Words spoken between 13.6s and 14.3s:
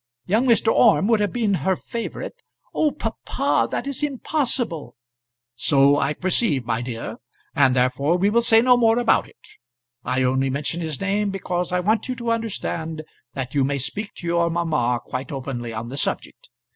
may speak to